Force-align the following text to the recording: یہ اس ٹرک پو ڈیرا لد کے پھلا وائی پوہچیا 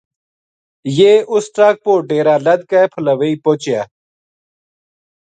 یہ 0.97 1.11
اس 1.33 1.45
ٹرک 1.55 1.75
پو 1.83 1.93
ڈیرا 2.07 2.35
لد 2.45 2.61
کے 2.69 2.81
پھلا 2.91 3.13
وائی 3.19 3.33
پوہچیا 3.43 3.81